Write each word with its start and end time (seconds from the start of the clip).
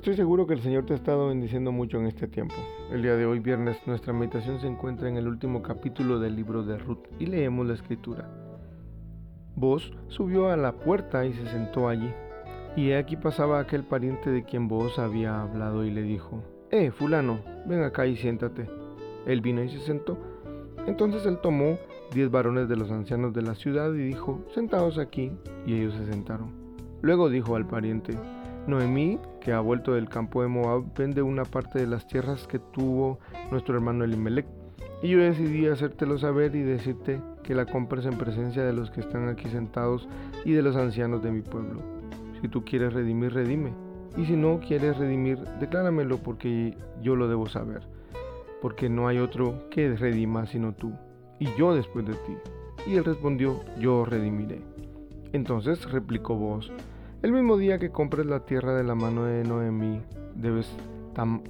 Estoy 0.00 0.14
seguro 0.14 0.46
que 0.46 0.54
el 0.54 0.62
Señor 0.62 0.86
te 0.86 0.94
ha 0.94 0.96
estado 0.96 1.28
bendiciendo 1.28 1.72
mucho 1.72 1.98
en 1.98 2.06
este 2.06 2.26
tiempo. 2.26 2.54
El 2.90 3.02
día 3.02 3.16
de 3.16 3.26
hoy, 3.26 3.38
viernes, 3.38 3.76
nuestra 3.84 4.14
meditación 4.14 4.58
se 4.58 4.66
encuentra 4.66 5.10
en 5.10 5.18
el 5.18 5.28
último 5.28 5.60
capítulo 5.60 6.18
del 6.18 6.36
libro 6.36 6.62
de 6.62 6.78
Ruth 6.78 7.04
y 7.18 7.26
leemos 7.26 7.66
la 7.66 7.74
escritura. 7.74 8.26
Vos 9.56 9.92
subió 10.08 10.48
a 10.48 10.56
la 10.56 10.72
puerta 10.72 11.26
y 11.26 11.34
se 11.34 11.46
sentó 11.48 11.86
allí. 11.86 12.10
Y 12.76 12.92
aquí 12.92 13.18
pasaba 13.18 13.60
aquel 13.60 13.84
pariente 13.84 14.30
de 14.30 14.42
quien 14.42 14.68
vos 14.68 14.98
había 14.98 15.42
hablado 15.42 15.84
y 15.84 15.90
le 15.90 16.00
dijo, 16.00 16.42
Eh, 16.70 16.90
fulano, 16.92 17.40
ven 17.66 17.82
acá 17.82 18.06
y 18.06 18.16
siéntate. 18.16 18.70
Él 19.26 19.42
vino 19.42 19.62
y 19.62 19.68
se 19.68 19.80
sentó. 19.80 20.16
Entonces 20.86 21.26
él 21.26 21.40
tomó 21.42 21.76
diez 22.14 22.30
varones 22.30 22.70
de 22.70 22.76
los 22.76 22.90
ancianos 22.90 23.34
de 23.34 23.42
la 23.42 23.54
ciudad 23.54 23.92
y 23.92 23.98
dijo, 23.98 24.46
Sentados 24.54 24.96
aquí, 24.96 25.30
y 25.66 25.74
ellos 25.74 25.92
se 25.92 26.06
sentaron. 26.06 26.52
Luego 27.02 27.28
dijo 27.28 27.54
al 27.54 27.66
pariente, 27.66 28.14
Noemí, 28.66 29.18
que 29.40 29.52
ha 29.52 29.60
vuelto 29.60 29.94
del 29.94 30.08
campo 30.08 30.42
de 30.42 30.48
Moab, 30.48 30.84
vende 30.96 31.22
una 31.22 31.44
parte 31.44 31.78
de 31.78 31.86
las 31.86 32.06
tierras 32.06 32.46
que 32.46 32.58
tuvo 32.58 33.18
nuestro 33.50 33.74
hermano 33.74 34.04
Elimelech. 34.04 34.46
Y 35.02 35.08
yo 35.08 35.18
decidí 35.18 35.66
hacértelo 35.66 36.18
saber 36.18 36.54
y 36.54 36.62
decirte 36.62 37.20
que 37.42 37.54
la 37.54 37.66
compres 37.66 38.04
en 38.04 38.18
presencia 38.18 38.62
de 38.62 38.72
los 38.72 38.90
que 38.90 39.00
están 39.00 39.28
aquí 39.28 39.48
sentados 39.48 40.08
y 40.44 40.52
de 40.52 40.62
los 40.62 40.76
ancianos 40.76 41.22
de 41.22 41.30
mi 41.30 41.40
pueblo. 41.40 41.80
Si 42.40 42.48
tú 42.48 42.64
quieres 42.64 42.92
redimir, 42.92 43.32
redime. 43.32 43.72
Y 44.16 44.26
si 44.26 44.36
no 44.36 44.60
quieres 44.60 44.98
redimir, 44.98 45.38
decláramelo 45.58 46.18
porque 46.18 46.76
yo 47.00 47.16
lo 47.16 47.28
debo 47.28 47.48
saber. 47.48 47.82
Porque 48.60 48.88
no 48.88 49.08
hay 49.08 49.18
otro 49.18 49.68
que 49.70 49.94
redima 49.96 50.46
sino 50.46 50.74
tú, 50.74 50.92
y 51.38 51.46
yo 51.56 51.74
después 51.74 52.06
de 52.06 52.14
ti. 52.14 52.36
Y 52.86 52.96
él 52.96 53.04
respondió, 53.04 53.60
yo 53.78 54.04
redimiré. 54.04 54.60
Entonces 55.32 55.90
replicó 55.90 56.34
vos, 56.34 56.72
el 57.22 57.32
mismo 57.32 57.58
día 57.58 57.78
que 57.78 57.90
compres 57.90 58.24
la 58.24 58.46
tierra 58.46 58.74
de 58.74 58.82
la 58.82 58.94
mano 58.94 59.24
de 59.24 59.44
Noemí, 59.44 60.00
debes 60.34 60.74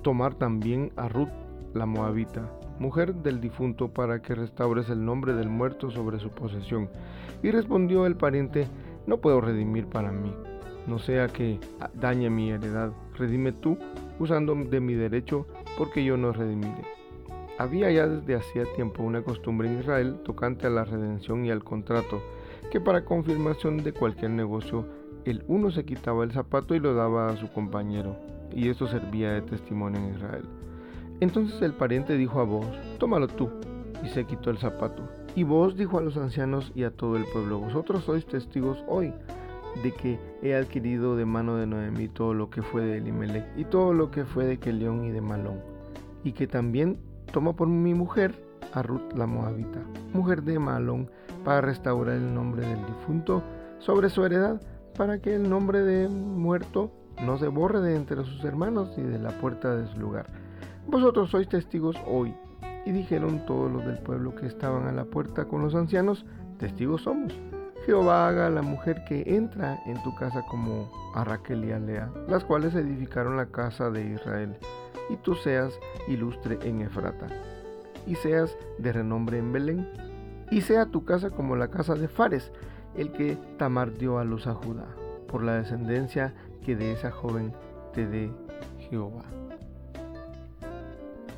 tomar 0.03 0.35
también 0.35 0.91
a 0.97 1.09
Ruth, 1.09 1.29
la 1.75 1.87
moabita, 1.87 2.51
mujer 2.81 3.15
del 3.15 3.41
difunto, 3.41 3.89
para 3.89 4.21
que 4.21 4.35
restaures 4.35 4.91
el 4.91 5.05
nombre 5.05 5.33
del 5.33 5.49
muerto 5.49 5.91
sobre 5.91 6.19
su 6.19 6.31
posesión. 6.31 6.89
Y 7.43 7.53
respondió 7.53 8.05
el 8.07 8.17
pariente, 8.17 8.67
no 9.07 9.19
puedo 9.19 9.41
redimir 9.41 9.87
para 9.87 10.11
mí, 10.11 10.35
no 10.89 10.99
sea 10.99 11.29
que 11.29 11.61
dañe 11.95 12.31
mi 12.31 12.51
heredad. 12.51 12.91
Redime 13.17 13.53
tú, 13.53 13.79
usando 14.19 14.57
de 14.57 14.81
mi 14.81 14.95
derecho, 14.95 15.47
porque 15.79 16.05
yo 16.05 16.17
no 16.17 16.33
redimiré. 16.33 16.85
Había 17.59 17.93
ya 17.93 18.09
desde 18.09 18.35
hacía 18.35 18.65
tiempo 18.75 19.05
una 19.05 19.23
costumbre 19.23 19.69
en 19.69 19.79
Israel 19.79 20.17
tocante 20.25 20.67
a 20.67 20.71
la 20.71 20.85
redención 20.85 21.45
y 21.45 21.51
al 21.51 21.63
contrato, 21.63 22.21
que 22.73 22.81
para 22.81 23.05
confirmación 23.05 23.79
de 23.85 23.93
cualquier 23.93 24.33
negocio 24.33 24.87
el 25.25 25.45
uno 25.49 25.71
se 25.71 25.85
quitaba 25.85 26.25
el 26.25 26.33
zapato 26.33 26.75
y 26.75 26.81
lo 26.81 26.95
daba 26.95 27.29
a 27.29 27.37
su 27.37 27.49
compañero, 27.49 28.17
y 28.53 28.69
esto 28.69 28.87
servía 28.87 29.33
de 29.33 29.43
testimonio 29.43 30.01
en 30.01 30.15
Israel. 30.15 30.45
Entonces 31.21 31.61
el 31.63 31.75
pariente 31.75 32.17
dijo 32.17 32.41
a 32.41 32.45
vos, 32.45 32.67
tómalo 32.99 33.29
tú, 33.29 33.51
y 34.03 34.09
se 34.09 34.25
quitó 34.25 34.51
el 34.51 34.59
zapato. 34.59 35.03
Y 35.37 35.45
vos 35.45 35.77
dijo 35.77 35.99
a 35.99 36.03
los 36.03 36.17
ancianos 36.17 36.73
y 36.75 36.85
a 36.85 36.91
todo 36.91 37.17
el 37.17 37.25
pueblo, 37.27 37.61
vosotros 37.61 38.05
sois 38.05 38.27
testigos 38.27 38.83
hoy 38.89 39.13
de 39.83 39.93
que 39.93 40.19
he 40.43 40.55
adquirido 40.55 41.17
de 41.17 41.25
mano 41.25 41.57
de 41.57 41.67
Noemí 41.67 42.09
todo 42.09 42.35
lo 42.35 42.51
que 42.51 42.63
fue 42.63 42.85
de 42.85 42.99
Elimelech 42.99 43.47
y 43.57 43.65
todo 43.65 43.93
lo 43.93 44.11
que 44.11 44.25
fue 44.25 44.45
de 44.45 44.59
Kelión 44.59 45.05
y 45.05 45.11
de 45.11 45.21
Malón, 45.21 45.61
y 46.25 46.33
que 46.33 46.47
también 46.47 46.99
toma 47.33 47.55
por 47.55 47.69
mi 47.69 47.95
mujer 47.95 48.35
a 48.73 48.83
Ruth 48.83 49.13
la 49.15 49.27
Moabita, 49.27 49.81
mujer 50.13 50.43
de 50.43 50.59
Malón, 50.59 51.11
para 51.45 51.61
restaurar 51.61 52.17
el 52.17 52.35
nombre 52.35 52.67
del 52.67 52.85
difunto 52.87 53.43
sobre 53.79 54.11
su 54.11 54.25
heredad, 54.25 54.61
para 55.01 55.19
que 55.19 55.35
el 55.35 55.49
nombre 55.49 55.81
de 55.81 56.11
muerto 56.11 56.93
no 57.23 57.39
se 57.39 57.49
borre 57.49 57.81
de 57.81 57.97
entre 57.97 58.23
sus 58.23 58.45
hermanos 58.45 58.93
y 58.99 59.01
de 59.01 59.19
la 59.19 59.31
puerta 59.31 59.75
de 59.75 59.87
su 59.87 59.99
lugar. 59.99 60.27
Vosotros 60.89 61.31
sois 61.31 61.49
testigos 61.49 61.97
hoy. 62.07 62.35
Y 62.85 62.93
dijeron 62.93 63.47
todos 63.47 63.73
los 63.73 63.83
del 63.87 63.97
pueblo 64.01 64.35
que 64.35 64.45
estaban 64.45 64.87
a 64.87 64.93
la 64.93 65.07
puerta 65.07 65.47
con 65.47 65.63
los 65.63 65.75
ancianos, 65.75 66.27
testigos 66.59 67.01
somos. 67.05 67.33
Jehová 67.87 68.29
haga 68.29 68.49
a 68.49 68.51
la 68.51 68.61
mujer 68.61 69.03
que 69.09 69.23
entra 69.27 69.83
en 69.87 70.03
tu 70.03 70.15
casa 70.17 70.45
como 70.51 70.93
a 71.15 71.25
Raquel 71.25 71.65
y 71.65 71.73
a 71.73 71.79
Lea, 71.79 72.11
las 72.29 72.45
cuales 72.45 72.75
edificaron 72.75 73.39
la 73.39 73.47
casa 73.47 73.89
de 73.89 74.05
Israel, 74.05 74.55
y 75.09 75.17
tú 75.17 75.35
seas 75.35 75.73
ilustre 76.09 76.59
en 76.63 76.83
Efrata, 76.83 77.27
y 78.07 78.17
seas 78.17 78.55
de 78.77 78.93
renombre 78.93 79.39
en 79.39 79.51
Belén, 79.51 79.89
y 80.51 80.61
sea 80.61 80.85
tu 80.85 81.07
casa 81.07 81.31
como 81.31 81.57
la 81.57 81.69
casa 81.69 81.95
de 81.95 82.07
Fares, 82.07 82.53
el 82.97 83.13
que 83.13 83.37
Tamar 83.57 83.97
dio 83.97 84.19
a 84.19 84.25
luz 84.25 84.47
a 84.47 84.55
Judá, 84.55 84.89
por 85.29 85.43
la 85.43 85.57
descendencia 85.57 86.35
que 86.65 86.77
de 86.77 86.93
esa 86.93 87.11
joven 87.11 87.53
te 87.93 88.07
dé 88.07 88.31
Jehová. 88.79 89.25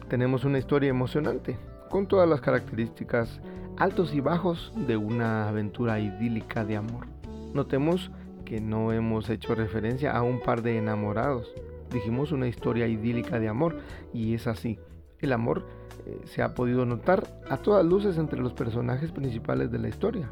Tenemos 0.09 0.45
una 0.45 0.59
historia 0.59 0.91
emocionante, 0.91 1.59
con 1.89 2.07
todas 2.07 2.29
las 2.29 2.41
características 2.41 3.41
altos 3.77 4.15
y 4.15 4.21
bajos 4.21 4.73
de 4.87 4.97
una 4.97 5.49
aventura 5.49 6.01
idílica 6.01 6.65
de 6.65 6.77
amor. 6.77 7.07
Notemos 7.55 8.11
que 8.45 8.61
no 8.61 8.93
hemos 8.93 9.31
hecho 9.31 9.55
referencia 9.55 10.13
a 10.13 10.23
un 10.23 10.41
par 10.41 10.63
de 10.63 10.79
enamorados. 10.79 11.53
Dijimos 11.91 12.33
una 12.33 12.49
historia 12.49 12.87
idílica 12.87 13.39
de 13.39 13.49
amor 13.49 13.79
y 14.13 14.35
es 14.35 14.47
así. 14.47 14.79
El 15.19 15.33
amor 15.33 15.67
eh, 16.07 16.21
se 16.25 16.43
ha 16.43 16.55
podido 16.55 16.85
notar 16.85 17.27
a 17.49 17.59
todas 17.59 17.85
luces 17.85 18.19
entre 18.19 18.41
los 18.41 18.53
personajes 18.53 19.13
principales 19.13 19.71
de 19.71 19.79
la 19.79 19.89
historia. 19.89 20.31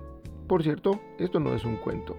Por 0.51 0.65
cierto, 0.65 0.99
esto 1.21 1.39
no 1.39 1.55
es 1.55 1.65
un 1.65 1.77
cuento, 1.77 2.17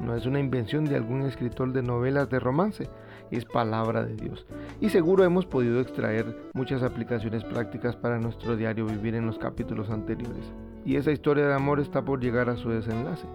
no 0.00 0.16
es 0.16 0.24
una 0.24 0.40
invención 0.40 0.86
de 0.86 0.96
algún 0.96 1.20
escritor 1.26 1.74
de 1.74 1.82
novelas 1.82 2.30
de 2.30 2.40
romance, 2.40 2.88
es 3.30 3.44
palabra 3.44 4.02
de 4.02 4.16
Dios. 4.16 4.46
Y 4.80 4.88
seguro 4.88 5.24
hemos 5.24 5.44
podido 5.44 5.78
extraer 5.82 6.48
muchas 6.54 6.82
aplicaciones 6.82 7.44
prácticas 7.44 7.94
para 7.94 8.18
nuestro 8.18 8.56
diario 8.56 8.86
vivir 8.86 9.14
en 9.14 9.26
los 9.26 9.38
capítulos 9.38 9.90
anteriores. 9.90 10.50
Y 10.86 10.96
esa 10.96 11.12
historia 11.12 11.46
de 11.48 11.52
amor 11.52 11.78
está 11.78 12.02
por 12.02 12.18
llegar 12.18 12.48
a 12.48 12.56
su 12.56 12.70
desenlace. 12.70 13.26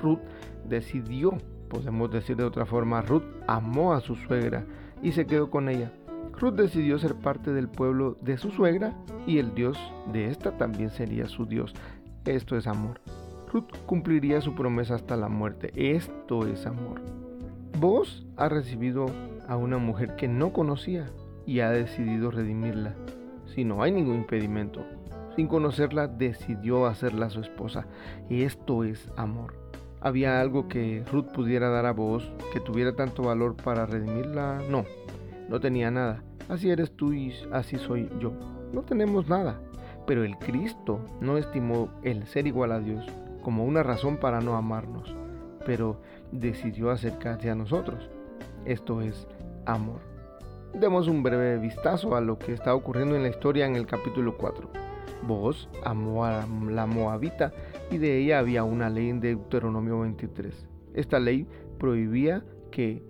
Ruth 0.00 0.20
decidió, 0.66 1.36
podemos 1.68 2.10
decir 2.10 2.38
de 2.38 2.44
otra 2.44 2.64
forma, 2.64 3.02
Ruth 3.02 3.24
amó 3.46 3.92
a 3.92 4.00
su 4.00 4.14
suegra 4.14 4.64
y 5.02 5.12
se 5.12 5.26
quedó 5.26 5.50
con 5.50 5.68
ella. 5.68 5.92
Ruth 6.40 6.54
decidió 6.54 6.98
ser 6.98 7.16
parte 7.16 7.52
del 7.52 7.68
pueblo 7.68 8.16
de 8.22 8.38
su 8.38 8.52
suegra 8.52 8.94
y 9.26 9.36
el 9.36 9.54
Dios 9.54 9.78
de 10.14 10.28
esta 10.28 10.56
también 10.56 10.88
sería 10.88 11.26
su 11.26 11.44
Dios. 11.44 11.74
Esto 12.24 12.56
es 12.56 12.66
amor. 12.66 12.98
Ruth 13.52 13.68
cumpliría 13.84 14.40
su 14.40 14.54
promesa 14.54 14.94
hasta 14.94 15.14
la 15.14 15.28
muerte. 15.28 15.72
Esto 15.76 16.46
es 16.46 16.64
amor. 16.64 17.02
Vos 17.78 18.26
ha 18.38 18.48
recibido 18.48 19.06
a 19.46 19.58
una 19.58 19.76
mujer 19.76 20.16
que 20.16 20.26
no 20.26 20.54
conocía 20.54 21.10
y 21.44 21.60
ha 21.60 21.70
decidido 21.70 22.30
redimirla. 22.30 22.94
Si 23.44 23.64
no 23.64 23.82
hay 23.82 23.92
ningún 23.92 24.16
impedimento. 24.16 24.86
Sin 25.36 25.48
conocerla, 25.48 26.08
decidió 26.08 26.86
hacerla 26.86 27.28
su 27.28 27.40
esposa. 27.40 27.86
Esto 28.30 28.84
es 28.84 29.10
amor. 29.16 29.54
¿Había 30.00 30.40
algo 30.40 30.66
que 30.66 31.04
Ruth 31.12 31.30
pudiera 31.34 31.68
dar 31.68 31.84
a 31.84 31.92
vos 31.92 32.32
que 32.54 32.60
tuviera 32.60 32.96
tanto 32.96 33.22
valor 33.22 33.54
para 33.54 33.84
redimirla? 33.84 34.62
No, 34.70 34.86
no 35.50 35.60
tenía 35.60 35.90
nada. 35.90 36.22
Así 36.48 36.70
eres 36.70 36.90
tú 36.96 37.12
y 37.12 37.34
así 37.52 37.76
soy 37.76 38.08
yo. 38.18 38.32
No 38.72 38.80
tenemos 38.80 39.28
nada. 39.28 39.60
Pero 40.06 40.24
el 40.24 40.38
Cristo 40.38 41.00
no 41.20 41.36
estimó 41.36 41.90
el 42.02 42.26
ser 42.26 42.46
igual 42.46 42.72
a 42.72 42.80
Dios 42.80 43.06
como 43.42 43.64
una 43.64 43.82
razón 43.82 44.16
para 44.16 44.40
no 44.40 44.56
amarnos, 44.56 45.14
pero 45.66 46.00
decidió 46.30 46.90
acercarse 46.90 47.50
a 47.50 47.54
nosotros. 47.54 48.08
Esto 48.64 49.00
es 49.00 49.26
amor. 49.66 50.00
Demos 50.74 51.06
un 51.08 51.22
breve 51.22 51.58
vistazo 51.58 52.16
a 52.16 52.20
lo 52.20 52.38
que 52.38 52.52
está 52.52 52.74
ocurriendo 52.74 53.14
en 53.14 53.22
la 53.22 53.28
historia 53.28 53.66
en 53.66 53.76
el 53.76 53.86
capítulo 53.86 54.36
4. 54.38 54.70
Vos 55.26 55.68
amó 55.84 56.24
a 56.24 56.46
la 56.68 56.86
Moabita 56.86 57.52
y 57.90 57.98
de 57.98 58.18
ella 58.18 58.38
había 58.38 58.64
una 58.64 58.88
ley 58.88 59.10
en 59.10 59.20
Deuteronomio 59.20 60.00
23. 60.00 60.66
Esta 60.94 61.20
ley 61.20 61.46
prohibía 61.78 62.42
que 62.70 63.02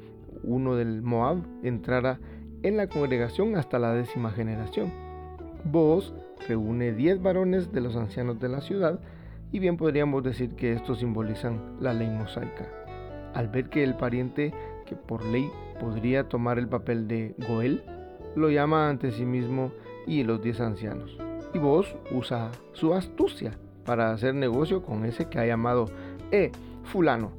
uno 0.43 0.75
del 0.75 1.03
Moab 1.03 1.39
entrara 1.63 2.19
en 2.63 2.77
la 2.77 2.89
congregación 2.89 3.57
hasta 3.57 3.79
la 3.79 3.95
décima 3.95 4.31
generación. 4.31 4.93
Vos 5.65 6.15
reúne 6.49 6.93
10 6.93 7.23
varones 7.23 7.73
de 7.73 7.81
los 7.81 7.97
ancianos 7.97 8.41
de 8.41 8.49
la 8.49 8.61
ciudad 8.61 9.01
y 9.53 9.59
bien 9.59 9.77
podríamos 9.77 10.25
decir 10.25 10.57
que 10.57 10.73
estos 10.73 10.99
simbolizan 10.99 11.77
la 11.79 11.93
ley 11.93 12.09
mosaica. 12.09 12.67
Al 13.35 13.49
ver 13.49 13.69
que 13.69 13.85
el 13.85 13.95
pariente 13.95 14.53
que 14.87 14.97
por 14.97 15.25
ley 15.27 15.49
podría 15.79 16.29
tomar 16.29 16.59
el 16.59 16.69
papel 16.69 17.07
de 17.07 17.35
Goel, 17.49 17.85
lo 18.35 18.51
llama 18.51 18.89
ante 18.89 19.13
sí 19.13 19.25
mismo 19.25 19.73
y 20.07 20.25
los 20.25 20.43
10 20.43 20.61
ancianos. 20.61 21.19
Y 21.53 21.59
vos 21.59 21.95
usa 22.11 22.51
su 22.73 22.95
astucia 22.95 23.53
para 23.85 24.13
hacer 24.13 24.35
negocio 24.35 24.83
con 24.83 25.05
ese 25.05 25.29
que 25.29 25.39
ha 25.39 25.47
llamado, 25.47 25.87
eh, 26.31 26.51
fulano, 26.85 27.33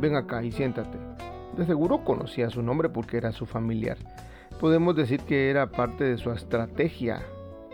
ven 0.00 0.14
acá 0.14 0.42
y 0.44 0.52
siéntate. 0.52 0.98
De 1.56 1.66
seguro 1.66 2.04
conocía 2.04 2.48
su 2.48 2.62
nombre 2.62 2.88
porque 2.88 3.16
era 3.16 3.32
su 3.32 3.44
familiar. 3.44 3.96
Podemos 4.60 4.94
decir 4.94 5.20
que 5.20 5.50
era 5.50 5.70
parte 5.70 6.04
de 6.04 6.16
su 6.16 6.30
estrategia 6.30 7.22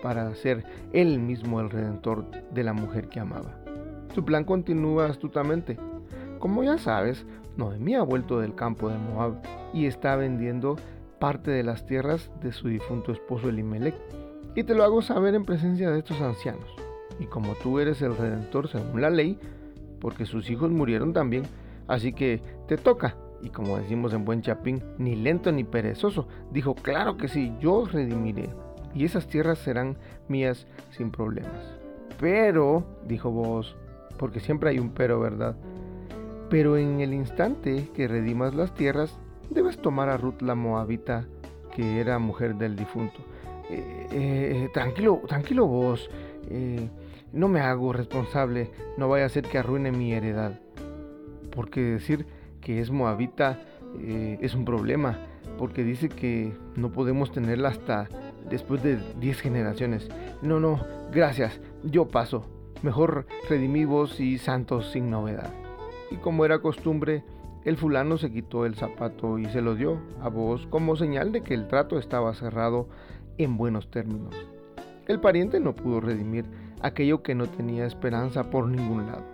para 0.02 0.34
ser 0.34 0.64
él 0.92 1.18
mismo 1.18 1.60
el 1.60 1.68
redentor 1.68 2.30
de 2.52 2.62
la 2.62 2.72
mujer 2.72 3.08
que 3.08 3.20
amaba. 3.20 3.65
Su 4.16 4.24
plan 4.24 4.44
continúa 4.44 5.04
astutamente. 5.04 5.76
Como 6.38 6.64
ya 6.64 6.78
sabes, 6.78 7.26
Noemí 7.58 7.96
ha 7.96 8.02
vuelto 8.02 8.40
del 8.40 8.54
campo 8.54 8.88
de 8.88 8.96
Moab 8.96 9.34
y 9.74 9.84
está 9.84 10.16
vendiendo 10.16 10.76
parte 11.18 11.50
de 11.50 11.62
las 11.62 11.84
tierras 11.84 12.30
de 12.40 12.50
su 12.50 12.68
difunto 12.68 13.12
esposo 13.12 13.50
Elimelech. 13.50 13.94
Y 14.54 14.64
te 14.64 14.74
lo 14.74 14.84
hago 14.84 15.02
saber 15.02 15.34
en 15.34 15.44
presencia 15.44 15.90
de 15.90 15.98
estos 15.98 16.18
ancianos. 16.22 16.64
Y 17.20 17.26
como 17.26 17.56
tú 17.56 17.78
eres 17.78 18.00
el 18.00 18.16
redentor 18.16 18.68
según 18.68 19.02
la 19.02 19.10
ley, 19.10 19.38
porque 20.00 20.24
sus 20.24 20.48
hijos 20.48 20.70
murieron 20.70 21.12
también, 21.12 21.42
así 21.86 22.14
que 22.14 22.40
te 22.68 22.78
toca. 22.78 23.18
Y 23.42 23.50
como 23.50 23.76
decimos 23.76 24.14
en 24.14 24.24
buen 24.24 24.40
chapín, 24.40 24.82
ni 24.96 25.14
lento 25.14 25.52
ni 25.52 25.64
perezoso, 25.64 26.26
dijo, 26.52 26.74
claro 26.74 27.18
que 27.18 27.28
sí, 27.28 27.52
yo 27.60 27.84
redimiré, 27.84 28.48
y 28.94 29.04
esas 29.04 29.26
tierras 29.26 29.58
serán 29.58 29.98
mías 30.26 30.66
sin 30.88 31.10
problemas. 31.10 31.76
Pero, 32.18 32.82
dijo 33.06 33.30
vos, 33.30 33.76
porque 34.18 34.40
siempre 34.40 34.70
hay 34.70 34.78
un 34.78 34.90
pero, 34.90 35.20
¿verdad? 35.20 35.56
Pero 36.48 36.76
en 36.76 37.00
el 37.00 37.12
instante 37.12 37.90
que 37.94 38.08
redimas 38.08 38.54
las 38.54 38.74
tierras, 38.74 39.18
debes 39.50 39.78
tomar 39.78 40.08
a 40.08 40.16
Ruth 40.16 40.42
la 40.42 40.54
Moabita, 40.54 41.26
que 41.74 42.00
era 42.00 42.18
mujer 42.18 42.54
del 42.56 42.76
difunto. 42.76 43.18
Eh, 43.68 44.06
eh, 44.12 44.68
tranquilo, 44.72 45.20
tranquilo 45.26 45.66
vos, 45.66 46.08
eh, 46.48 46.88
no 47.32 47.48
me 47.48 47.60
hago 47.60 47.92
responsable, 47.92 48.70
no 48.96 49.08
vaya 49.08 49.26
a 49.26 49.28
ser 49.28 49.44
que 49.44 49.58
arruine 49.58 49.90
mi 49.90 50.12
heredad. 50.12 50.58
Porque 51.50 51.80
decir 51.80 52.26
que 52.60 52.80
es 52.80 52.90
moabita 52.90 53.60
es 53.98 54.54
un 54.54 54.66
problema, 54.66 55.18
porque 55.56 55.82
dice 55.82 56.10
que 56.10 56.52
no 56.74 56.92
podemos 56.92 57.32
tenerla 57.32 57.70
hasta 57.70 58.08
después 58.50 58.82
de 58.82 58.98
10 59.18 59.40
generaciones. 59.40 60.08
No, 60.42 60.60
no, 60.60 60.84
gracias, 61.10 61.58
yo 61.82 62.06
paso. 62.08 62.55
Mejor 62.82 63.26
redimivos 63.48 64.20
y 64.20 64.38
santos 64.38 64.90
sin 64.92 65.10
novedad. 65.10 65.52
Y 66.10 66.16
como 66.16 66.44
era 66.44 66.60
costumbre, 66.60 67.24
el 67.64 67.76
fulano 67.76 68.16
se 68.16 68.30
quitó 68.30 68.64
el 68.64 68.76
zapato 68.76 69.38
y 69.38 69.46
se 69.46 69.60
lo 69.60 69.74
dio 69.74 69.98
a 70.20 70.28
vos 70.28 70.66
como 70.70 70.94
señal 70.94 71.32
de 71.32 71.42
que 71.42 71.54
el 71.54 71.66
trato 71.66 71.98
estaba 71.98 72.32
cerrado 72.34 72.88
en 73.38 73.56
buenos 73.56 73.90
términos. 73.90 74.34
El 75.08 75.20
pariente 75.20 75.58
no 75.58 75.74
pudo 75.74 76.00
redimir 76.00 76.44
aquello 76.80 77.22
que 77.22 77.34
no 77.34 77.46
tenía 77.46 77.86
esperanza 77.86 78.50
por 78.50 78.68
ningún 78.68 79.06
lado. 79.06 79.24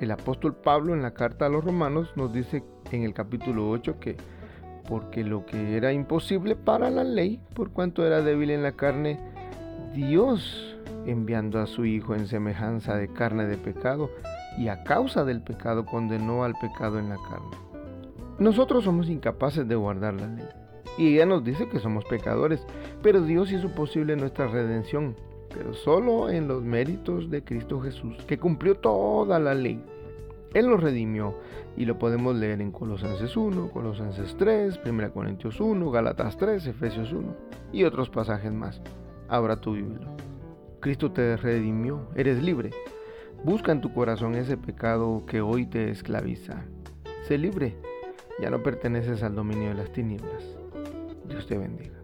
El 0.00 0.10
apóstol 0.10 0.54
Pablo 0.54 0.94
en 0.94 1.02
la 1.02 1.14
carta 1.14 1.46
a 1.46 1.48
los 1.48 1.64
romanos 1.64 2.12
nos 2.16 2.32
dice 2.32 2.62
en 2.90 3.02
el 3.02 3.14
capítulo 3.14 3.70
8 3.70 3.98
que 3.98 4.16
porque 4.88 5.24
lo 5.24 5.46
que 5.46 5.76
era 5.76 5.92
imposible 5.92 6.56
para 6.56 6.90
la 6.90 7.04
ley, 7.04 7.40
por 7.54 7.70
cuanto 7.70 8.06
era 8.06 8.20
débil 8.20 8.50
en 8.50 8.62
la 8.62 8.72
carne, 8.72 9.18
Dios, 9.94 10.76
enviando 11.06 11.60
a 11.60 11.66
su 11.66 11.84
Hijo 11.84 12.14
en 12.14 12.26
semejanza 12.26 12.96
de 12.96 13.08
carne 13.08 13.46
de 13.46 13.56
pecado, 13.56 14.10
y 14.58 14.68
a 14.68 14.84
causa 14.84 15.24
del 15.24 15.42
pecado 15.42 15.84
condenó 15.84 16.44
al 16.44 16.54
pecado 16.54 16.98
en 16.98 17.08
la 17.08 17.16
carne. 17.16 17.56
Nosotros 18.38 18.84
somos 18.84 19.08
incapaces 19.08 19.66
de 19.66 19.74
guardar 19.74 20.14
la 20.14 20.26
ley. 20.26 20.48
Y 20.96 21.14
ella 21.14 21.26
nos 21.26 21.44
dice 21.44 21.68
que 21.68 21.80
somos 21.80 22.04
pecadores, 22.04 22.64
pero 23.02 23.20
Dios 23.20 23.50
hizo 23.52 23.68
posible 23.70 24.16
nuestra 24.16 24.46
redención, 24.46 25.16
pero 25.52 25.74
solo 25.74 26.30
en 26.30 26.46
los 26.46 26.62
méritos 26.62 27.30
de 27.30 27.42
Cristo 27.42 27.80
Jesús, 27.80 28.16
que 28.26 28.38
cumplió 28.38 28.76
toda 28.76 29.38
la 29.38 29.54
ley. 29.54 29.82
Él 30.52 30.68
nos 30.68 30.80
redimió 30.80 31.34
y 31.76 31.84
lo 31.84 31.98
podemos 31.98 32.36
leer 32.36 32.60
en 32.60 32.70
Colosenses 32.70 33.36
1, 33.36 33.70
Colosenses 33.70 34.36
3, 34.36 34.80
1 34.86 35.12
Corintios 35.12 35.60
1, 35.60 35.90
Galatas 35.90 36.36
3, 36.36 36.64
Efesios 36.68 37.12
1 37.12 37.34
y 37.72 37.82
otros 37.82 38.08
pasajes 38.08 38.52
más. 38.52 38.80
Ahora 39.28 39.60
tú 39.60 39.72
vívelo. 39.72 40.06
Cristo 40.84 41.12
te 41.12 41.38
redimió, 41.38 42.10
eres 42.14 42.42
libre. 42.42 42.68
Busca 43.42 43.72
en 43.72 43.80
tu 43.80 43.94
corazón 43.94 44.34
ese 44.34 44.58
pecado 44.58 45.24
que 45.24 45.40
hoy 45.40 45.64
te 45.64 45.88
esclaviza. 45.88 46.66
Sé 47.22 47.38
libre, 47.38 47.74
ya 48.38 48.50
no 48.50 48.62
perteneces 48.62 49.22
al 49.22 49.34
dominio 49.34 49.70
de 49.70 49.76
las 49.76 49.90
tinieblas. 49.94 50.44
Dios 51.26 51.46
te 51.46 51.56
bendiga. 51.56 52.03